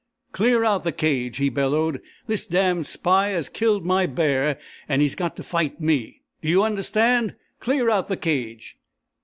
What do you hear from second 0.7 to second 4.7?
the cage!" he bellowed. "This damned spy has killed my bear